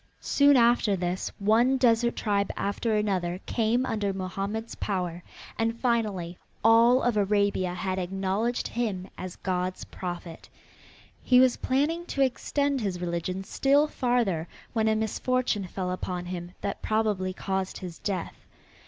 Soon 0.19 0.57
after 0.57 0.95
this 0.95 1.31
one 1.37 1.77
desert 1.77 2.15
tribe 2.15 2.51
after 2.57 2.95
another 2.95 3.39
came 3.45 3.85
under 3.85 4.11
Mohammed's 4.11 4.73
power, 4.73 5.21
and 5.59 5.79
finally 5.79 6.39
all 6.63 7.03
of 7.03 7.17
Arabia 7.17 7.75
had 7.75 7.99
acknowledged 7.99 8.67
him 8.69 9.07
as 9.15 9.35
God's 9.35 9.83
prophet. 9.83 10.49
He 11.21 11.39
was 11.39 11.57
planning 11.57 12.07
to 12.07 12.23
extend 12.23 12.81
his 12.81 12.99
religion 12.99 13.43
still 13.43 13.85
farther 13.85 14.47
when 14.73 14.87
a 14.87 14.95
misfortune 14.95 15.67
fell 15.67 15.91
upon 15.91 16.25
him 16.25 16.53
that 16.61 16.81
probably 16.81 17.31
caused 17.31 17.77
his 17.77 17.99
death. 17.99 18.47